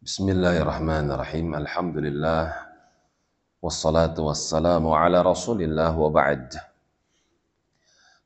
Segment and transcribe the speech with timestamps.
[0.00, 1.60] Bismillahirrahmanirrahim.
[1.60, 2.56] Alhamdulillah.
[3.60, 6.56] Wassalatu wassalamu ala rasulillah wa ba'd.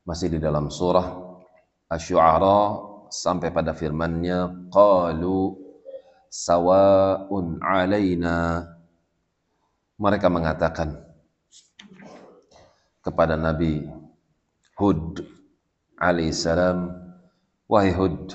[0.07, 1.03] Masih di dalam surah
[1.91, 2.79] Asy-Syu'ara
[3.11, 5.51] sampai pada firman-Nya qalu
[6.31, 8.71] sawa'un alaina.
[9.99, 10.95] Mereka mengatakan
[13.03, 13.83] kepada Nabi
[14.79, 15.27] Hud
[15.99, 16.87] alaihissalam,
[17.67, 18.31] wahai Hud,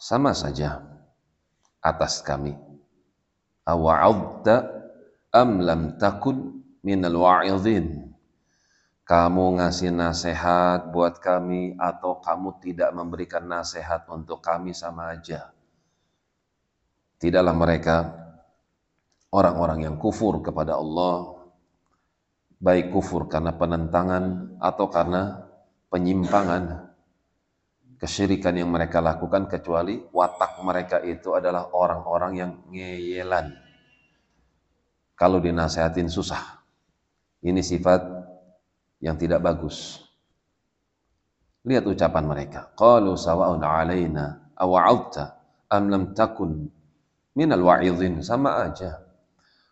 [0.00, 0.89] sama saja
[1.80, 2.56] atas kami.
[5.30, 8.10] Am lam takun minal wa'idhin.
[9.06, 15.50] Kamu ngasih nasihat buat kami atau kamu tidak memberikan nasihat untuk kami sama aja.
[17.18, 17.96] Tidaklah mereka
[19.34, 21.40] orang-orang yang kufur kepada Allah
[22.60, 25.48] baik kufur karena penentangan atau karena
[25.88, 26.89] penyimpangan
[28.00, 33.52] kesyirikan yang mereka lakukan kecuali watak mereka itu adalah orang-orang yang ngeyelan.
[35.12, 36.64] Kalau dinasehatin susah.
[37.44, 38.00] Ini sifat
[39.04, 40.00] yang tidak bagus.
[41.68, 42.72] Lihat ucapan mereka.
[42.72, 45.24] Qalu sawa'un alaina awa'adta
[45.68, 46.72] am lam takun
[47.36, 48.24] minal wa'idhin.
[48.24, 49.04] Sama aja.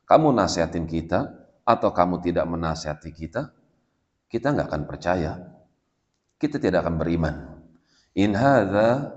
[0.05, 1.33] Kamu nasihatin kita
[1.65, 3.53] atau kamu tidak menasihati kita,
[4.29, 5.33] kita nggak akan percaya.
[6.41, 7.58] Kita tidak akan beriman.
[8.19, 9.14] In hadza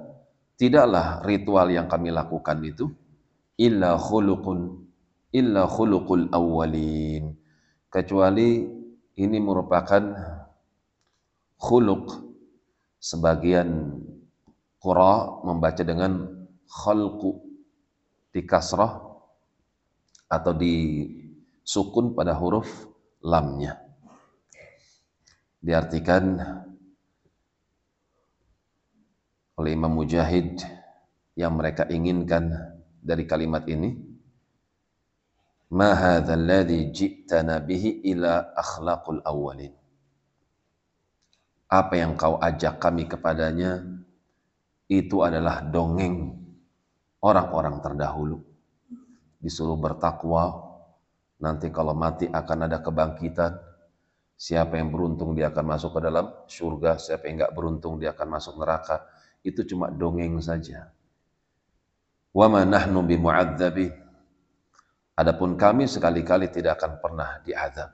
[0.61, 2.85] tidaklah ritual yang kami lakukan itu
[3.57, 4.77] illa khuluqun
[5.33, 7.33] illa khuluqul awwalin.
[7.89, 8.61] Kecuali
[9.17, 10.05] ini merupakan
[11.57, 12.05] khuluq
[13.01, 13.97] sebagian
[14.77, 16.29] qura membaca dengan
[16.69, 17.41] khalqu
[18.29, 19.01] di kasrah
[20.29, 21.09] atau di
[21.65, 22.69] sukun pada huruf
[23.25, 23.81] lamnya.
[25.57, 26.37] Diartikan
[29.61, 30.65] oleh Imam Mujahid
[31.37, 32.49] yang mereka inginkan
[32.97, 33.93] dari kalimat ini
[35.71, 38.57] ma hadza alladhi ji'tana bihi ila
[41.71, 43.85] apa yang kau ajak kami kepadanya
[44.91, 46.35] itu adalah dongeng
[47.23, 48.43] orang-orang terdahulu
[49.39, 50.71] disuruh bertakwa
[51.41, 53.57] Nanti kalau mati akan ada kebangkitan.
[54.37, 58.27] Siapa yang beruntung dia akan masuk ke dalam surga, siapa yang enggak beruntung dia akan
[58.29, 59.05] masuk neraka.
[59.41, 60.93] Itu cuma dongeng saja.
[62.31, 63.93] Wa ma nahnu bimu'adzabin.
[65.17, 67.91] Adapun kami sekali-kali tidak akan pernah diazab.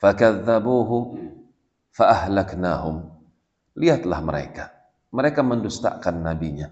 [0.00, 1.16] Fakadzabuhu
[1.94, 3.08] faahlaknahum.
[3.78, 4.64] Lihatlah mereka.
[5.14, 6.68] Mereka mendustakan nabinya.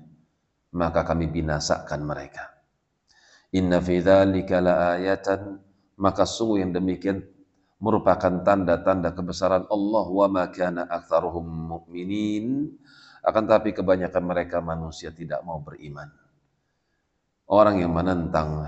[0.77, 2.57] Maka kami binasakan mereka.
[3.55, 5.41] Inna fi dzalika laayatan
[5.97, 7.25] maka sungguh yang demikian
[7.81, 12.73] merupakan tanda-tanda kebesaran Allah wa ma kana aktsaruhum mu'minin
[13.27, 16.07] akan tapi kebanyakan mereka manusia tidak mau beriman.
[17.51, 18.63] Orang yang menentang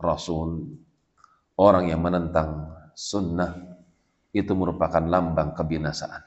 [0.00, 0.80] Rasul,
[1.60, 3.52] orang yang menentang sunnah
[4.32, 6.24] itu merupakan lambang kebinasaan.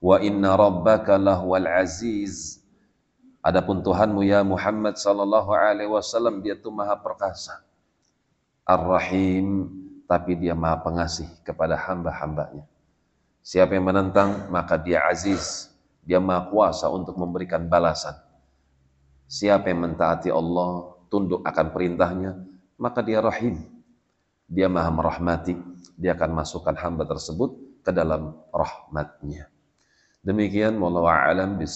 [0.00, 2.64] Wa inna rabbaka lahwal aziz
[3.46, 7.62] Adapun Tuhanmu ya Muhammad sallallahu alaihi wasallam dia itu maha perkasa.
[8.66, 9.70] Ar-Rahim
[10.10, 12.66] tapi dia maha pengasih kepada hamba-hambanya.
[13.46, 15.70] Siapa yang menentang maka dia aziz,
[16.06, 18.14] dia maha kuasa untuk memberikan balasan.
[19.26, 22.38] Siapa yang mentaati Allah, tunduk akan perintahnya,
[22.78, 23.58] maka dia rahim.
[24.46, 25.58] Dia maha merahmati,
[25.98, 29.50] dia akan masukkan hamba tersebut ke dalam rahmatnya.
[30.22, 31.74] Demikian wallahu a'lam bis